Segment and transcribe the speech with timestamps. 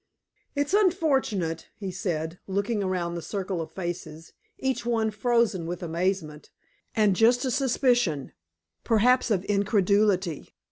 [0.55, 6.49] "It's unfortunate," he said, looking around the circle of faces, each one frozen with amazement,
[6.95, 8.31] and just a suspicion,
[8.83, 10.55] perhaps of incredulity.